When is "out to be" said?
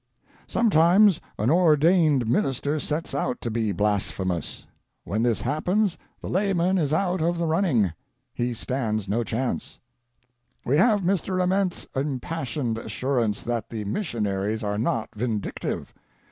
3.13-3.71